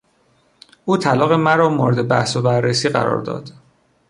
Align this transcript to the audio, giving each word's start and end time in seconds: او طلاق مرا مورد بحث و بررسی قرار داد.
او 0.85 0.97
طلاق 0.97 1.31
مرا 1.31 1.69
مورد 1.69 2.07
بحث 2.07 2.35
و 2.37 2.41
بررسی 2.41 2.89
قرار 2.89 3.21
داد. 3.21 3.51